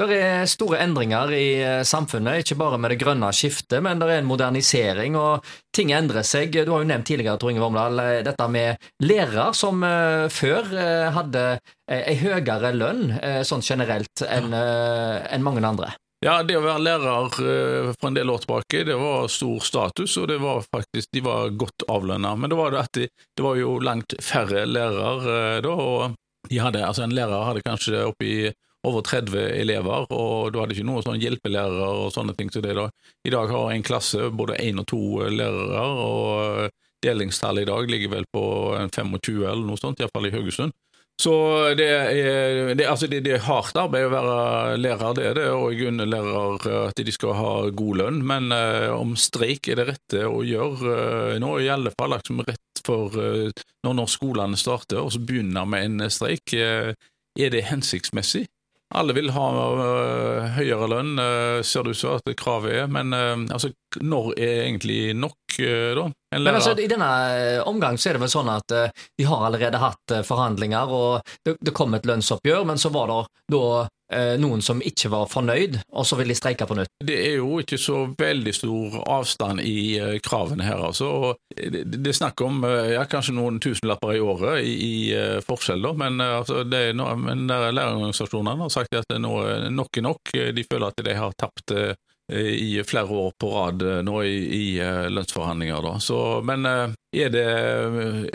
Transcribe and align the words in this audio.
Det 0.00 0.16
er 0.16 0.46
store 0.48 0.78
endringer 0.80 1.28
i 1.36 1.46
eh, 1.60 1.82
samfunnet, 1.84 2.40
ikke 2.40 2.56
bare 2.62 2.78
med 2.80 2.94
det 2.94 3.00
grønne 3.02 3.28
skiftet, 3.36 3.82
men 3.84 4.00
det 4.00 4.06
er 4.08 4.22
en 4.22 4.28
modernisering, 4.30 5.16
og 5.20 5.44
ting 5.76 5.92
endrer 5.92 6.24
seg. 6.24 6.54
Du 6.54 6.72
har 6.72 6.80
jo 6.80 6.88
nevnt 6.88 7.04
tidligere, 7.10 7.36
Tor 7.36 7.52
Inge 7.52 7.60
Vormdal, 7.60 8.00
eh, 8.00 8.20
dette 8.24 8.46
med 8.48 8.80
lærere 9.04 9.50
som 9.56 9.84
uh, 9.84 10.24
før 10.32 10.70
hadde 11.12 11.42
ei 11.90 12.14
høyere 12.20 12.70
lønn 12.72 13.10
sånn 13.44 13.64
generelt 13.66 14.22
enn 14.22 14.54
en 14.54 15.44
mange 15.44 15.62
andre. 15.66 15.90
Ja, 16.22 16.38
det 16.46 16.56
å 16.56 16.62
være 16.62 16.84
lærer 16.84 17.28
for 17.34 18.08
en 18.08 18.16
del 18.16 18.30
år 18.30 18.44
tilbake, 18.44 18.84
det 18.86 18.96
var 19.00 19.28
stor 19.32 19.64
status, 19.64 20.16
og 20.20 20.28
det 20.30 20.38
var 20.40 20.62
faktisk, 20.68 21.10
de 21.16 21.24
var 21.26 21.52
godt 21.60 21.84
avlønna. 21.90 22.36
Men 22.38 22.52
det 22.52 22.60
var, 22.60 22.76
det, 22.76 22.86
de, 22.94 23.08
det 23.36 23.44
var 23.44 23.58
jo 23.58 23.76
langt 23.82 24.14
færre 24.22 24.64
lærere 24.68 25.60
da, 25.66 25.74
og 25.74 26.48
de 26.48 26.60
hadde, 26.62 26.84
altså 26.86 27.04
en 27.04 27.16
lærer 27.16 27.48
hadde 27.50 27.64
kanskje 27.66 28.04
oppi 28.06 28.34
over 28.88 29.04
30 29.04 29.36
elever, 29.60 30.06
og 30.12 30.52
du 30.52 30.60
hadde 30.60 30.76
ikke 30.76 30.88
noen 30.88 31.04
sånn 31.04 31.20
hjelpelærere 31.20 31.88
og 32.04 32.12
sånne 32.14 32.34
ting. 32.38 32.52
Så 32.52 32.62
det 32.64 32.76
da. 32.78 32.88
I 33.26 33.32
dag 33.34 33.52
har 33.52 33.72
en 33.72 33.86
klasse 33.86 34.30
både 34.32 34.60
én 34.62 34.80
og 34.80 34.88
to 34.88 35.00
lærere, 35.28 35.82
og 36.04 36.78
delingstallet 37.04 37.64
i 37.64 37.70
dag 37.70 37.90
ligger 37.90 38.14
vel 38.16 38.28
på 38.32 38.44
25 38.92 39.44
eller 39.44 39.66
noe 39.66 39.80
sånt, 39.80 40.00
iallfall 40.00 40.28
i 40.28 40.34
Haugesund. 40.34 40.76
Så 41.20 41.34
det 41.76 41.84
er, 41.84 42.70
det, 42.74 42.86
altså 42.88 43.04
det, 43.10 43.18
det 43.26 43.34
er, 43.36 43.42
hardt 43.44 43.76
arbeid 43.76 44.06
å 44.06 44.12
være 44.14 44.76
lærer, 44.80 45.16
det 45.18 45.24
er 45.28 45.34
det, 45.36 45.48
og 45.52 45.74
jeg 45.74 45.90
unner 45.90 46.08
lærere 46.08 46.86
at 46.86 47.02
de 47.04 47.12
skal 47.12 47.36
ha 47.36 47.50
god 47.76 47.98
lønn. 48.00 48.22
Men 48.24 48.48
eh, 48.56 48.88
om 48.94 49.12
streik 49.20 49.68
er 49.68 49.82
det 49.82 49.88
rette 49.90 50.22
å 50.24 50.40
gjøre 50.46 50.94
eh, 51.34 51.36
nå, 51.42 51.52
i 51.60 51.68
alle 51.72 51.92
fall 51.92 52.14
liksom 52.16 52.40
rett 52.46 52.80
for 52.86 53.20
eh, 53.20 53.52
når, 53.84 53.98
når 54.00 54.08
skolene 54.14 54.60
starter, 54.60 55.02
og 55.02 55.12
så 55.12 55.20
begynner 55.20 55.68
med 55.68 55.90
en 55.90 56.14
streik, 56.14 56.56
eh, 56.56 56.94
er 57.36 57.52
det 57.52 57.66
hensiktsmessig? 57.68 58.46
Alle 58.98 59.14
vil 59.14 59.30
ha 59.30 59.46
uh, 59.78 60.46
høyere 60.56 60.88
lønn, 60.90 61.12
uh, 61.20 61.60
ser 61.62 61.86
ut 61.86 61.98
som 61.98 62.16
at 62.18 62.30
kravet 62.38 62.74
er, 62.74 62.88
men 62.90 63.14
uh, 63.14 63.36
altså, 63.46 63.70
når 64.02 64.32
er 64.34 64.64
egentlig 64.64 65.14
nok, 65.14 65.36
da? 65.58 66.06
Men 66.36 66.54
altså, 66.54 66.76
I 66.78 66.88
denne 66.90 67.10
omgang 67.66 67.98
så 67.98 68.10
er 68.10 68.18
det 68.18 68.24
vel 68.24 68.32
sånn 68.32 68.50
at 68.52 68.70
de 68.70 69.24
har 69.26 69.46
allerede 69.48 69.80
hatt 69.82 70.14
forhandlinger, 70.26 70.92
og 70.94 71.32
det, 71.46 71.56
det 71.58 71.74
kom 71.74 71.96
et 71.98 72.06
lønnsoppgjør, 72.06 72.68
men 72.68 72.78
så 72.78 72.92
var 72.94 73.10
det 73.10 73.22
da 73.50 73.64
uh, 74.14 74.34
noen 74.40 74.62
som 74.62 74.82
ikke 74.84 75.10
var 75.12 75.28
fornøyd, 75.30 75.78
og 75.92 76.06
så 76.06 76.18
vil 76.20 76.32
de 76.32 76.36
streike 76.38 76.66
på 76.68 76.76
nytt? 76.78 76.92
Det 77.06 77.16
er 77.16 77.38
jo 77.38 77.60
ikke 77.62 77.78
så 77.80 78.02
veldig 78.18 78.54
stor 78.54 78.98
avstand 79.06 79.62
i 79.64 79.76
eh, 80.00 80.18
kravene 80.24 80.66
her, 80.66 80.82
altså. 80.90 81.34
Det, 81.56 81.84
det 81.90 82.12
er 82.12 82.18
snakk 82.18 82.42
om 82.44 82.62
eh, 82.68 82.94
ja, 82.96 83.06
kanskje 83.10 83.36
noen 83.38 83.60
tusenlapper 83.62 84.14
i 84.16 84.22
året 84.22 84.66
i, 84.66 84.74
i 84.86 85.40
forskjell, 85.46 85.82
da. 85.86 85.94
Men, 86.04 86.20
altså, 86.24 86.62
det 86.68 86.84
no, 86.98 87.08
men 87.18 87.46
lærerorganisasjonene 87.48 88.66
har 88.66 88.74
sagt 88.74 88.98
at 89.00 89.16
nå, 89.18 89.34
nok 89.74 90.00
er 90.00 90.06
nok. 90.06 90.34
De 90.54 90.66
føler 90.66 90.90
at 90.90 91.04
de 91.06 91.16
har 91.16 91.36
tapt 91.38 91.74
i 92.32 92.82
flere 92.84 93.08
år 93.08 93.32
på 93.38 93.50
rad 93.50 93.82
eh, 93.82 94.02
nå 94.06 94.22
i, 94.22 94.36
i 94.56 94.78
eh, 94.78 95.08
lønnsforhandlinger. 95.10 95.82
Da. 95.82 95.94
Så, 96.00 96.18
men 96.46 96.66
eh, 96.66 96.92
er 97.16 97.32
det 97.34 97.46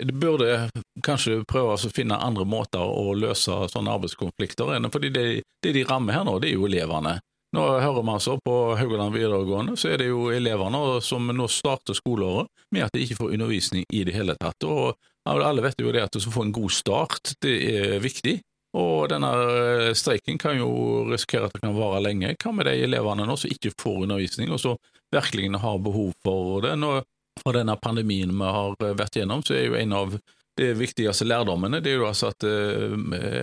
Det 0.04 0.12
burde 0.12 0.68
kanskje 1.04 1.42
prøve 1.48 1.76
å 1.76 1.92
finne 1.92 2.18
andre 2.20 2.44
måter 2.44 2.82
å 2.82 3.14
løse 3.16 3.68
sånne 3.72 3.94
arbeidskonflikter 3.96 4.74
enn 4.76 4.90
fordi 4.92 5.12
det, 5.14 5.26
det 5.64 5.72
de 5.72 5.86
rammer 5.88 6.18
her 6.18 6.26
nå, 6.28 6.38
det 6.42 6.50
er 6.50 6.58
jo 6.58 6.68
elevene. 6.68 7.18
Nå 7.56 7.64
hører 7.80 8.02
vi 8.02 8.12
altså 8.12 8.36
På 8.44 8.56
Haugaland 8.76 9.14
videregående 9.14 9.76
så 9.80 9.92
er 9.92 10.02
det 10.02 10.10
jo 10.10 10.26
elevene 10.34 11.00
som 11.00 11.30
nå 11.32 11.46
starter 11.48 11.96
skoleåret 11.96 12.50
med 12.74 12.84
at 12.84 12.92
de 12.92 13.04
ikke 13.04 13.20
får 13.20 13.36
undervisning 13.36 13.86
i 13.94 14.02
det 14.04 14.16
hele 14.16 14.36
tatt. 14.40 14.66
Og 14.66 14.98
Alle 15.24 15.64
vet 15.64 15.80
jo 15.80 15.94
det 15.94 16.04
at 16.04 16.18
å 16.18 16.34
få 16.34 16.44
en 16.44 16.54
god 16.54 16.74
start 16.74 17.36
det 17.42 17.56
er 17.70 18.02
viktig, 18.02 18.40
og 18.76 19.08
denne 19.12 19.30
eh, 19.32 19.90
streiken 19.96 20.38
kan 20.38 20.58
jo 20.58 20.70
risikere 21.10 21.48
at 21.48 21.54
det 21.56 21.62
kan 21.64 21.76
vare 21.76 22.02
lenge. 22.04 22.34
Hva 22.42 22.52
med 22.52 22.68
de 22.68 22.76
elevene 22.86 23.26
nå 23.28 23.36
som 23.40 23.52
ikke 23.52 23.74
får 23.78 24.02
undervisning, 24.04 24.50
og 24.52 24.60
som 24.60 24.80
virkelig 25.14 25.52
har 25.62 25.78
behov 25.84 26.12
for 26.24 26.64
det? 26.66 26.74
Nå, 26.80 26.98
fra 27.42 27.54
denne 27.56 27.76
pandemien 27.80 28.32
vi 28.32 28.56
har 28.58 28.74
eh, 28.82 28.96
vært 28.98 29.20
gjennom, 29.20 29.44
så 29.46 29.56
er 29.56 29.68
jo 29.68 29.78
en 29.78 29.96
av 29.96 30.18
de 30.56 30.70
viktigste 30.72 31.26
lærdommene 31.28 31.82
det 31.84 31.90
er 31.90 31.98
jo 31.98 32.06
altså 32.08 32.30
at 32.32 32.44
uh, 32.48 32.94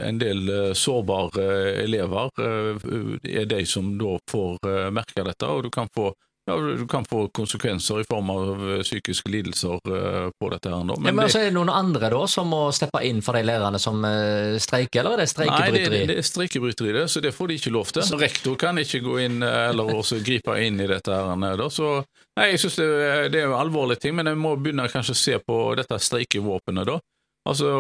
en 0.08 0.18
del 0.18 0.48
sårbare 0.74 1.44
elever 1.84 2.32
er 2.42 3.46
de 3.46 3.60
som 3.70 3.92
da 4.00 4.16
får 4.32 4.90
merke 4.90 5.22
dette, 5.22 5.46
og 5.46 5.62
du 5.62 5.70
kan 5.70 5.92
få 5.94 6.08
ja, 6.46 6.58
Du 6.58 6.88
kan 6.88 7.06
få 7.06 7.28
konsekvenser 7.28 8.02
i 8.02 8.04
form 8.04 8.30
av 8.30 8.72
eh, 8.72 8.82
psykiske 8.82 9.30
lidelser 9.32 9.80
uh, 9.88 10.30
på 10.40 10.50
dette. 10.50 10.70
her. 10.70 10.84
Men, 10.84 10.96
ja, 11.06 11.12
men 11.12 11.20
altså, 11.24 11.40
Er 11.40 11.46
det 11.46 11.56
noen 11.56 11.72
andre 11.72 12.10
da 12.12 12.26
som 12.28 12.50
må 12.52 12.66
steppe 12.76 13.00
inn 13.08 13.22
for 13.24 13.40
de 13.40 13.46
lærerne 13.48 13.80
som 13.80 14.04
uh, 14.04 14.60
streiker, 14.60 15.00
eller 15.02 15.16
er 15.16 15.24
det 15.24 15.30
streikebryteri? 15.32 15.88
Nei, 15.88 16.02
det, 16.04 16.10
det 16.12 16.18
er 16.20 16.28
streikebryteri, 16.28 17.06
så 17.08 17.24
det 17.24 17.32
får 17.36 17.48
de 17.48 17.60
ikke 17.62 17.74
lov 17.78 17.94
til. 17.96 18.04
Så 18.08 18.20
rektor 18.20 18.60
kan 18.60 18.82
ikke 18.82 19.00
gå 19.06 19.18
inn 19.24 19.40
eller 19.44 19.96
også 19.96 20.20
gripe 20.24 20.58
inn 20.60 20.84
i 20.84 20.90
dette. 20.90 21.16
her 21.16 21.58
da, 21.60 21.70
så 21.72 21.96
nei, 22.36 22.50
Jeg 22.52 22.60
synes 22.66 22.76
det, 22.82 22.90
det 23.32 23.44
er 23.44 23.48
jo 23.48 23.58
alvorlige 23.60 24.04
ting, 24.04 24.16
men 24.20 24.28
jeg 24.28 24.40
må 24.40 24.56
begynne 24.60 24.90
kanskje 24.92 25.16
å 25.16 25.22
se 25.24 25.40
på 25.40 25.62
dette 25.80 26.00
streikevåpenet. 26.00 26.92
da. 26.92 27.00
Altså, 27.48 27.72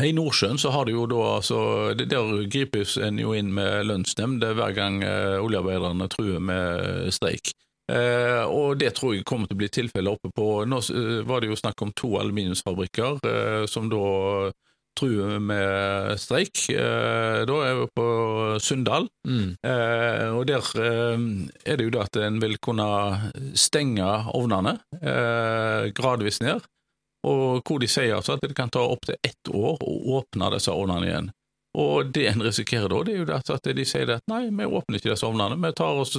i 0.00 0.12
Nordsjøen 0.14 0.58
så 0.60 0.72
har 0.72 0.86
du 0.86 0.92
jo 0.94 1.06
da, 1.10 1.22
altså, 1.36 1.60
Der 1.98 2.44
gripes 2.48 2.96
en 2.96 3.18
jo 3.18 3.34
inn 3.36 3.52
med 3.52 3.88
lønnsnemnd 3.90 4.44
hver 4.44 4.72
gang 4.72 5.02
oljearbeiderne 5.04 6.08
truer 6.08 6.40
med 6.40 7.12
streik. 7.12 7.52
Eh, 7.92 8.44
og 8.44 8.76
det 8.76 8.92
tror 8.98 9.14
jeg 9.16 9.24
kommer 9.24 9.48
til 9.48 9.56
å 9.56 9.62
bli 9.62 9.68
tilfellet 9.72 10.18
oppe 10.18 10.28
på 10.36 10.46
Nå 10.68 10.80
eh, 10.92 11.20
var 11.24 11.40
det 11.40 11.48
jo 11.48 11.56
snakk 11.56 11.80
om 11.86 11.92
to 11.96 12.18
aluminiumsfabrikker 12.20 13.22
eh, 13.24 13.62
som 13.70 13.88
da 13.88 14.50
truer 14.98 15.38
med 15.40 16.18
streik. 16.20 16.66
Eh, 16.74 17.44
da 17.48 17.58
er 17.64 17.78
vi 17.78 17.86
på 17.96 18.08
Sunndal, 18.60 19.08
mm. 19.24 19.46
Eh, 19.62 20.26
og 20.34 20.44
der 20.50 20.68
er 20.76 21.78
det 21.78 21.86
jo 21.86 21.94
da 21.94 22.04
at 22.04 22.18
en 22.20 22.40
vil 22.42 22.58
kunne 22.60 22.88
stenge 23.56 24.08
ovnene 24.36 24.78
gradvis 25.96 26.42
ned. 26.44 26.66
Og 27.26 27.64
hvor 27.66 27.80
de 27.82 27.88
sier 27.90 28.14
altså 28.14 28.36
at 28.36 28.44
det 28.44 28.56
kan 28.58 28.70
ta 28.70 28.84
opptil 28.84 29.16
ett 29.26 29.50
år 29.50 29.80
å 29.80 29.94
åpne 30.18 30.52
disse 30.54 30.74
ovnene 30.74 31.08
igjen. 31.08 31.30
Og 31.78 32.10
det 32.14 32.26
en 32.30 32.42
risikerer 32.42 32.90
da, 32.90 33.00
det 33.06 33.14
er 33.14 33.22
jo 33.22 33.54
at 33.54 33.70
de 33.76 33.86
sier 33.86 34.10
at 34.14 34.24
nei, 34.30 34.48
vi 34.50 34.66
åpner 34.66 34.98
ikke 34.98 35.12
disse 35.12 35.26
ovnene, 35.28 35.58
vi 35.62 35.72
tar 35.76 36.00
oss 36.00 36.16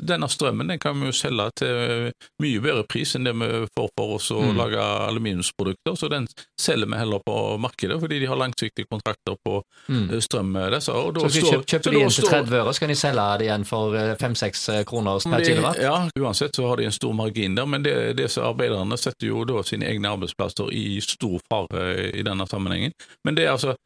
denne 0.00 0.28
strømmen 0.28 0.68
den 0.68 0.78
kan 0.78 0.98
vi 1.00 1.10
jo 1.10 1.14
selge 1.16 1.48
til 1.62 2.10
mye 2.42 2.62
bedre 2.62 2.84
pris 2.88 3.14
enn 3.16 3.26
det 3.28 3.34
vi 3.38 3.50
får 3.76 3.90
for 3.98 4.16
oss 4.16 4.30
å 4.34 4.40
mm. 4.40 4.56
lage 4.58 4.86
aluminiumsprodukter, 5.08 5.96
så 5.98 6.10
den 6.12 6.26
selger 6.60 6.90
vi 6.90 7.00
heller 7.00 7.22
på 7.26 7.36
markedet, 7.62 7.98
fordi 8.00 8.20
de 8.22 8.30
har 8.30 8.40
langsiktige 8.40 8.88
kontrakter 8.90 9.36
på 9.44 9.60
mm. 9.88 10.04
Eh, 10.12 10.18
strøm. 10.24 10.56
Disse, 10.74 10.92
og 10.92 11.18
så 11.18 11.28
hvis 11.28 11.38
vi 11.40 11.52
kjøper 11.52 11.94
de 11.94 12.02
inn 12.02 12.14
til 12.14 12.28
30 12.28 12.58
øre, 12.62 12.74
så 12.74 12.84
kan 12.84 12.92
de 12.92 12.98
selge 12.98 13.28
det 13.40 13.48
igjen 13.48 13.68
for 13.68 13.96
5-6 14.22 14.64
eh, 14.74 14.82
kroner 14.88 15.22
per 15.26 15.46
kilowatt? 15.46 15.80
Ja, 15.82 15.96
uansett 16.18 16.58
så 16.58 16.66
har 16.70 16.80
de 16.80 16.88
en 16.88 16.98
stor 16.98 17.14
margin 17.16 17.56
der, 17.58 17.68
men 17.68 17.86
det, 17.86 17.96
disse 18.18 18.42
arbeiderne 18.44 18.98
setter 19.00 19.30
jo 19.30 19.46
da 19.48 19.62
sine 19.66 19.88
egne 19.90 20.14
arbeidsplasser 20.16 20.72
i 20.74 21.00
stor 21.04 21.40
fare 21.50 22.10
i 22.12 22.24
denne 22.26 22.46
sammenhengen. 22.50 22.94
Men 23.26 23.38
det 23.38 23.48
er 23.48 23.56
altså 23.56 23.76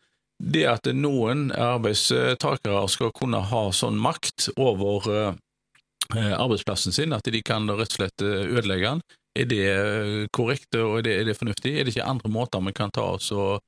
det 0.42 0.66
at 0.68 0.88
noen 0.92 1.48
arbeidstakere 1.52 2.82
skal 2.92 3.12
kunne 3.16 3.40
ha 3.48 3.62
sånn 3.72 3.96
makt 3.96 4.50
over 4.60 5.06
Eh, 5.06 5.34
arbeidsplassen 6.14 6.94
sin, 6.94 7.14
at 7.16 7.26
de 7.26 7.42
kan 7.42 7.68
rett 7.70 7.94
og 7.94 7.98
slett 7.98 8.24
eh, 8.24 8.50
ødelegge 8.50 8.96
den. 8.96 9.06
Er 9.36 9.48
det 9.50 9.62
eh, 9.70 10.26
korrekt 10.32 10.76
og 10.80 11.00
er 11.00 11.06
det, 11.06 11.16
er 11.20 11.30
det 11.30 11.38
fornuftig? 11.38 11.74
Er 11.76 11.86
det 11.86 11.94
ikke 11.94 12.08
andre 12.08 12.30
måter 12.32 12.62
vi 12.64 12.76
kan 12.76 12.92
ta 12.94 13.08
oss 13.16 13.32
og 13.36 13.62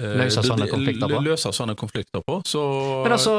Løse 0.00 0.40
sånne 0.40 0.64
konflikter 0.70 1.10
på? 1.12 1.18
Løse 1.20 1.50
sånne 1.52 1.74
konflikter 1.76 2.22
på. 2.24 2.38
Så 2.48 2.60
men 3.04 3.12
altså, 3.12 3.34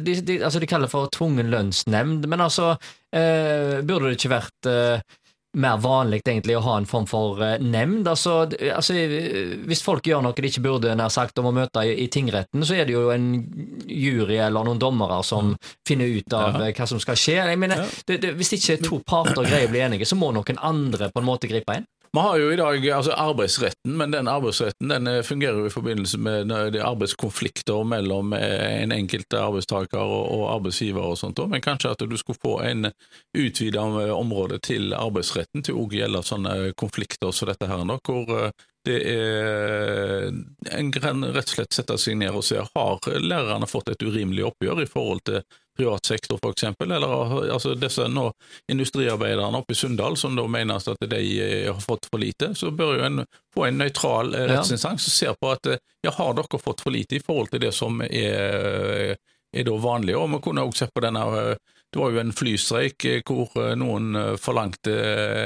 de, 0.00 0.14
de, 0.24 0.38
altså, 0.40 0.62
de 0.62 0.68
kaller 0.70 0.88
det 0.88 0.94
for 0.94 1.10
tvungen 1.12 1.50
lønnsnemnd, 1.52 2.24
men 2.24 2.40
altså, 2.40 2.70
eh, 3.12 3.82
burde 3.84 4.08
det 4.08 4.16
ikke 4.16 4.32
vært 4.32 4.70
eh, 4.70 5.18
mer 5.56 5.80
vanlig 5.82 6.20
egentlig 6.22 6.56
å 6.58 6.62
ha 6.66 6.76
en 6.80 6.88
form 6.88 7.06
for 7.08 7.40
uh, 7.40 7.56
nemnd. 7.62 8.08
Altså, 8.08 8.38
altså, 8.70 8.96
hvis 9.66 9.82
folk 9.84 10.06
gjør 10.06 10.24
noe 10.24 10.36
de 10.36 10.50
ikke 10.50 10.64
burde 10.66 10.94
nær 10.98 11.12
sagt 11.12 11.38
om 11.40 11.48
å 11.50 11.54
møte 11.56 11.84
i, 11.86 11.94
i, 12.04 12.08
tingretten, 12.12 12.64
så 12.66 12.76
er 12.76 12.88
det 12.88 12.96
jo 12.96 13.08
en 13.14 13.30
jury 13.88 14.38
eller 14.38 14.66
noen 14.68 14.80
dommere 14.82 15.22
som 15.26 15.54
mm. 15.54 15.72
finner 15.88 16.12
ut 16.18 16.36
av 16.36 16.60
ja. 16.60 16.72
hva 16.76 16.88
som 16.88 17.00
skal 17.02 17.18
skje. 17.20 17.38
Jeg 17.40 17.60
mener, 17.60 17.82
ja. 17.82 18.04
det, 18.10 18.20
det, 18.24 18.34
hvis 18.38 18.54
ikke 18.58 18.80
to 18.84 19.00
parter 19.06 19.46
greier 19.46 19.68
å 19.70 19.72
bli 19.72 19.84
enige, 19.86 20.08
så 20.08 20.18
må 20.18 20.32
noen 20.36 20.60
andre 20.60 21.10
på 21.12 21.22
en 21.22 21.28
måte 21.28 21.50
gripe 21.50 21.80
inn. 21.80 21.88
Vi 22.16 22.20
har 22.20 22.38
jo 22.38 22.52
i 22.52 22.56
dag 22.56 22.84
altså 22.96 23.12
arbeidsretten, 23.12 23.92
men 24.00 24.12
den 24.14 24.28
arbeidsretten 24.32 24.88
den 24.88 25.06
eh, 25.10 25.18
fungerer 25.22 25.58
jo 25.60 25.66
i 25.68 25.72
forbindelse 25.74 26.16
med 26.16 26.78
arbeidskonflikter 26.80 27.82
mellom 27.84 28.32
eh, 28.32 28.78
en 28.78 28.94
enkelt 28.94 29.36
arbeidstaker 29.36 30.00
og 30.00 30.46
arbeidsgiver 30.54 31.04
og 31.04 31.18
sånt. 31.20 31.42
Men 31.52 31.60
kanskje 31.60 31.92
at 31.92 32.04
du 32.08 32.16
skulle 32.16 32.40
få 32.40 32.54
en 32.64 32.88
utvida 33.36 33.84
eh, 34.00 34.14
område 34.16 34.62
til 34.64 34.96
arbeidsretten 34.96 35.66
til 35.68 35.76
å 35.76 35.84
gjelde 35.92 36.24
sånne 36.24 36.56
konflikter 36.80 37.36
som 37.36 37.52
dette 37.52 37.68
her, 37.68 37.84
hvor 37.84 38.32
det 38.86 38.96
er, 39.12 40.32
En 40.72 40.92
kan 40.94 41.24
rett 41.34 41.50
og 41.50 41.54
slett 41.58 41.76
sette 41.76 41.98
seg 42.00 42.16
ned 42.16 42.32
og 42.32 42.44
se 42.46 42.64
har 42.64 43.12
lærerne 43.20 43.68
fått 43.68 43.92
et 43.92 44.08
urimelig 44.08 44.46
oppgjør 44.54 44.86
i 44.86 44.88
forhold 44.88 45.24
til 45.28 45.42
privat 45.76 46.06
sektor, 46.06 46.40
f.eks., 46.42 46.64
eller 46.80 47.52
altså 47.52 47.74
disse 47.78 48.08
nå 48.08 48.26
industriarbeiderne 48.72 49.60
oppe 49.60 49.76
i 49.76 49.78
Sunndal 49.78 50.16
som 50.16 50.36
da 50.36 50.46
mener 50.50 50.80
at 50.80 51.06
de 51.10 51.22
eh, 51.42 51.68
har 51.68 51.80
fått 51.82 52.08
for 52.10 52.22
lite, 52.22 52.54
så 52.54 52.70
bør 52.70 52.98
jo 52.98 53.06
en 53.10 53.24
få 53.54 53.68
en 53.68 53.80
nøytral 53.82 54.34
eh, 54.34 54.48
rettsinstans 54.52 55.06
som 55.06 55.16
ser 55.16 55.38
på 55.40 55.52
at 55.52 55.72
ja, 55.76 56.12
har 56.12 56.36
dere 56.36 56.60
fått 56.62 56.84
for 56.84 56.94
lite 56.94 57.18
i 57.18 57.24
forhold 57.24 57.52
til 57.52 57.66
det 57.68 57.74
som 57.76 58.02
er 58.06 59.16
er 59.56 59.64
da 59.64 59.76
vanlig. 59.80 60.16
Og 60.16 60.30
vi 60.30 60.42
kunne 60.44 60.64
også 60.66 60.84
sett 60.84 60.94
på 60.94 61.02
denne 61.04 61.24
eh, 61.40 61.56
Det 61.96 62.02
var 62.02 62.12
jo 62.12 62.20
en 62.20 62.32
flystreik 62.36 63.04
eh, 63.08 63.22
hvor 63.24 63.54
eh, 63.56 63.72
noen 63.80 64.10
eh, 64.20 64.34
forlangte 64.36 64.92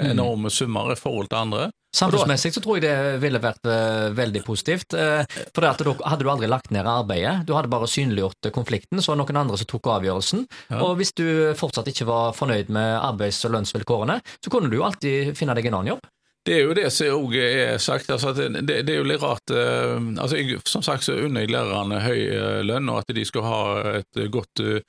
Mm. 0.00 0.10
enorme 0.14 0.50
summer 0.50 0.90
i 0.92 0.96
forhold 0.98 1.28
til 1.30 1.38
andre. 1.38 1.68
Samfunnsmessig 1.94 2.52
så 2.54 2.60
tror 2.62 2.78
jeg 2.78 2.84
det 2.86 3.20
ville 3.22 3.40
vært 3.42 3.66
veldig 4.14 4.42
positivt. 4.46 4.94
for 4.94 5.60
det 5.64 5.70
at 5.70 5.82
da 5.82 5.94
hadde 6.06 6.22
du 6.24 6.30
aldri 6.30 6.48
lagt 6.50 6.70
ned 6.70 6.86
arbeidet, 6.86 7.46
du 7.46 7.52
hadde 7.54 7.70
bare 7.70 7.88
synliggjort 7.90 8.50
konflikten, 8.54 9.02
så 9.02 9.10
var 9.10 9.18
det 9.18 9.24
noen 9.24 9.40
andre 9.42 9.58
som 9.58 9.66
tok 9.66 9.90
avgjørelsen. 9.96 10.46
Ja. 10.70 10.80
Og 10.86 10.96
hvis 11.00 11.12
du 11.18 11.26
fortsatt 11.58 11.90
ikke 11.90 12.06
var 12.06 12.32
fornøyd 12.38 12.70
med 12.70 12.94
arbeids- 13.00 13.42
og 13.44 13.56
lønnsvilkårene, 13.56 14.20
så 14.38 14.50
kunne 14.50 14.70
du 14.70 14.78
jo 14.78 14.86
alltid 14.86 15.34
finne 15.36 15.54
deg 15.58 15.66
en 15.66 15.80
annen 15.80 15.94
jobb. 15.96 16.06
Det 16.46 16.54
er 16.56 16.62
jo 16.64 16.74
det 16.76 16.86
som 16.88 17.18
òg 17.18 17.34
er 17.36 17.78
sagt. 17.82 18.08
Altså 18.10 18.32
det, 18.32 18.62
det, 18.64 18.88
er 18.88 19.02
jo 19.02 19.08
litt 19.08 19.20
rart 19.20 19.52
eh, 19.52 19.96
altså 20.16 20.38
jeg, 20.38 20.60
Som 20.64 20.84
sagt 20.84 21.04
så 21.04 21.18
unner 21.26 21.44
jeg 21.44 21.52
lærerne 21.52 22.00
høy 22.00 22.20
eh, 22.32 22.60
lønn, 22.64 22.88
og 22.88 23.02
at 23.02 23.12
de 23.16 23.24
skal 23.28 23.44
ha 23.44 23.60
et 24.00 24.20
godt 24.32 24.62
eh, 24.64 24.80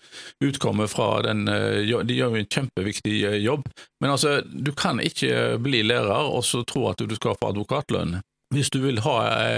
utkomme 0.48 0.88
fra 0.92 1.10
den 1.28 1.44
De 1.46 2.16
gjør 2.16 2.38
jo 2.38 2.40
en 2.40 2.52
kjempeviktig 2.56 3.18
jobb. 3.44 3.68
Men 4.02 4.16
altså, 4.16 4.40
du 4.48 4.72
kan 4.78 5.04
ikke 5.04 5.60
bli 5.62 5.84
lærer 5.84 6.32
og 6.32 6.46
så 6.48 6.64
tro 6.68 6.88
at 6.90 7.04
du 7.04 7.16
skal 7.20 7.36
få 7.40 7.52
advokatlønn. 7.52 8.22
Hvis 8.52 8.72
du 8.72 8.82
vil 8.84 9.00
ha 9.04 9.18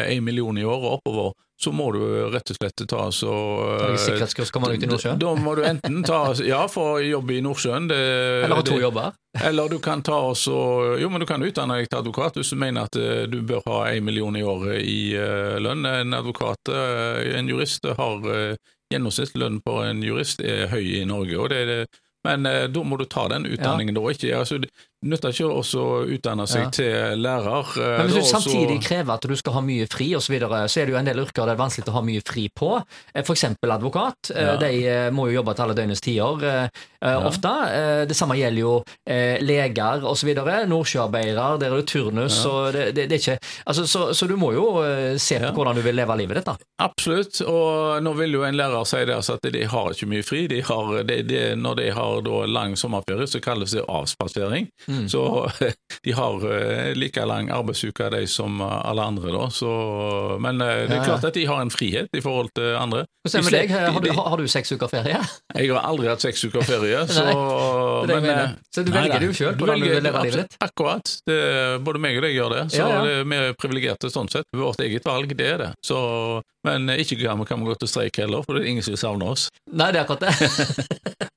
en 0.10 0.25
million 0.25 0.57
i 0.57 0.66
året 0.66 0.98
oppover, 0.98 1.34
så 1.63 1.71
må 1.75 1.88
du 1.95 2.01
rett 2.33 2.51
og 2.51 2.57
slett 2.60 2.83
ta 2.92 3.06
så 3.15 3.33
deg 3.80 3.98
sikkerhetskurs, 4.04 4.51
kommer 4.54 4.74
du 4.74 4.77
ut 4.81 4.86
i 4.86 4.89
Nordsjøen. 4.92 5.21
Da 5.21 5.33
må 5.39 5.56
du 5.57 5.63
enten 5.68 6.01
ta 6.07 6.19
Ja, 6.44 6.65
få 6.71 6.86
jobb 7.06 7.31
i 7.31 7.39
Nordsjøen. 7.45 7.88
Det, 7.92 8.00
Eller 8.44 8.60
ha 8.60 8.65
to 8.68 8.80
jobber. 8.81 9.15
eller 9.42 9.69
du 9.71 9.80
kan 9.83 10.04
ta 10.06 10.19
oss 10.33 10.45
og 10.51 11.00
Jo, 11.01 11.10
men 11.10 11.24
du 11.24 11.27
kan 11.30 11.44
utdanne 11.44 11.80
deg 11.80 11.89
til 11.89 12.04
advokat 12.04 12.38
hvis 12.38 12.54
du 12.54 12.60
mener 12.60 12.89
at 12.89 13.00
eh, 13.00 13.25
du 13.31 13.39
bør 13.42 13.63
ha 13.69 13.80
én 13.95 14.06
million 14.06 14.36
i 14.36 14.44
året 14.44 14.83
i 14.83 15.15
eh, 15.18 15.57
lønn. 15.63 15.86
En 15.89 16.13
advokat, 16.19 16.69
eh, 16.69 17.33
en 17.39 17.50
jurist, 17.50 17.88
har 17.98 18.57
gjennomsnittslønn 18.94 19.62
på 19.65 19.80
en 19.88 20.04
jurist 20.06 20.44
er 20.44 20.68
høy 20.69 20.83
i 21.01 21.06
Norge. 21.10 21.39
og 21.39 21.50
det 21.50 21.63
er 21.63 21.71
det 21.71 21.83
men 22.24 22.45
eh, 22.45 22.68
da 22.71 22.83
må 22.88 22.98
du 22.98 23.06
ta 23.06 23.27
den 23.31 23.45
utdanningen, 23.50 23.95
da. 23.98 24.04
ikke, 24.12 24.31
altså, 24.38 24.62
nytter 25.04 25.30
ikke 25.30 25.50
å 25.52 26.08
utdanne 26.08 26.48
seg 26.48 26.64
Ja. 26.64 26.70
til 26.70 27.20
lærer. 27.22 27.66
eh, 27.78 27.98
Men 27.98 28.08
hvis 28.08 28.14
du 28.14 28.20
også- 28.22 28.42
samtidig 28.42 28.82
krever 28.84 29.14
at 29.14 29.22
du 29.22 29.36
skal 29.36 29.54
ha 29.54 29.62
mye 29.62 29.88
fri 29.92 30.14
osv., 30.16 30.24
så, 30.24 30.32
videre, 30.34 30.64
så 30.70 30.82
er 30.82 30.86
det 30.86 30.94
jo 30.94 30.98
en 30.98 31.06
del 31.06 31.18
yrker 31.20 31.46
det 31.46 31.54
er 31.54 31.64
vanskelig 31.64 31.86
å 31.88 31.92
ha 31.94 32.02
mye 32.02 32.22
fri 32.26 32.50
på. 32.56 32.82
F.eks. 33.16 33.26
For 33.28 33.34
eksempel 33.36 33.72
advokat. 33.72 34.32
Eh, 34.34 34.44
Ja. 34.44 34.56
De 34.58 34.88
eh, 34.88 35.10
må 35.12 35.28
jo 35.32 35.42
jobbe 35.42 35.56
til 35.56 35.64
alle 35.66 35.76
døgnets 35.76 36.02
tider 36.02 36.44
eh, 36.44 36.70
eh, 37.02 37.16
ofte. 37.28 37.52
Eh, 37.74 38.06
Det 38.06 38.16
samme 38.16 38.36
gjelder 38.38 38.60
jo 38.60 38.84
eh, 39.08 39.38
leger 39.42 40.02
osv. 40.04 40.34
Nordsjøarbeidere, 40.68 41.60
der 41.60 41.72
er 41.74 41.78
det 41.82 41.88
turnus. 41.88 42.46
og 42.46 42.74
det, 42.74 42.96
det, 42.96 43.10
det 43.10 43.18
er 43.18 43.22
ikke, 43.34 43.40
altså, 43.68 43.84
så, 43.88 44.14
så 44.14 44.28
du 44.28 44.36
må 44.38 44.52
jo 44.54 44.82
eh, 44.84 45.18
se 45.18 45.38
på 45.40 45.44
Ja. 45.50 45.52
hvordan 45.52 45.76
du 45.76 45.82
vil 45.82 45.96
leve 45.96 46.16
livet 46.18 46.36
ditt. 46.40 46.46
da. 46.46 46.56
Absolutt, 46.80 47.42
og 47.48 48.02
nå 48.04 48.14
vil 48.18 48.32
jo 48.38 48.44
en 48.48 48.56
lærer 48.58 48.86
si 48.90 48.98
det, 49.06 49.16
altså 49.16 49.38
at 49.38 49.52
de 49.54 49.64
har 49.70 49.90
ikke 49.94 50.08
mye 50.10 50.24
fri. 50.26 50.48
De 50.48 50.62
har, 50.62 51.04
de, 51.04 51.18
de, 51.24 51.42
når 51.60 51.76
de 51.82 51.90
har 51.96 52.22
lang 52.48 52.76
sommerferie, 52.80 53.28
så 53.30 53.42
kalles 53.44 53.72
det 53.76 53.86
avspasering. 53.88 54.68
Mm. 54.88 54.93
Så 55.10 55.50
de 56.06 56.12
har 56.18 56.45
eh, 56.54 56.92
like 56.98 57.25
lang 57.25 57.50
arbeidsuke 57.54 58.10
de 58.13 58.24
som 58.28 58.62
alle 58.62 59.04
andre, 59.04 59.31
da. 59.34 59.50
Så, 59.54 59.72
men 60.44 60.62
eh, 60.62 60.86
det 60.88 60.98
er 60.98 61.01
ja. 61.01 61.07
klart 61.07 61.28
at 61.30 61.38
de 61.38 61.45
har 61.50 61.62
en 61.62 61.72
frihet 61.74 62.10
i 62.18 62.22
forhold 62.24 62.51
til 62.57 62.75
andre. 62.80 63.06
Hvordan 63.24 63.45
med 63.48 63.56
deg? 63.56 63.72
Har 63.72 64.04
du, 64.04 64.10
har, 64.18 64.38
du 64.38 64.48
seks 64.51 64.74
uker 64.75 64.92
ferie? 64.92 65.19
Jeg 65.57 65.72
har 65.72 65.86
aldri 65.88 66.10
hatt 66.12 66.24
seks 66.24 66.44
uker 66.44 66.66
ferie, 66.68 67.04
så 67.16 67.25
det 67.28 67.36
det 68.10 68.22
men, 68.22 68.30
eh, 68.31 68.56
Så 68.74 68.84
du 68.84 68.92
velger 68.92 69.16
nei. 69.16 69.19
det 69.22 69.30
jo 69.31 69.38
selv, 69.38 69.60
hvordan 69.62 69.84
du 69.84 69.88
vil 69.90 70.04
leve 70.04 70.24
livet 70.28 70.42
ditt. 70.44 70.57
Akkurat. 70.63 71.13
Det, 71.28 71.39
både 71.86 72.04
meg 72.04 72.19
og 72.19 72.28
deg 72.28 72.38
gjør 72.38 72.57
det, 72.57 72.63
så 72.74 72.81
Ja, 72.84 73.04
vi 73.24 73.39
er 73.39 73.56
privilegerte 73.60 74.12
sånn 74.13 74.31
sett. 74.31 74.50
Vårt 74.57 74.81
eget 74.84 75.07
valg, 75.07 75.31
det 75.38 75.50
er 75.56 75.62
det. 75.62 75.72
Så, 75.86 75.98
men 76.68 76.89
ikke 76.98 77.19
gammel 77.22 77.48
kan 77.50 77.62
vi 77.62 77.72
gå 77.72 77.78
til 77.80 77.92
streik 77.92 78.19
heller, 78.22 78.44
for 78.46 78.57
det 78.57 78.66
er 78.66 78.74
ingen 78.74 78.86
som 78.86 78.96
vil 78.96 79.04
savne 79.04 79.31
oss. 79.36 79.48
Nei, 79.72 79.92
det 79.96 80.01
er 80.01 80.06
akkurat 80.06 80.28
det. 80.28 81.31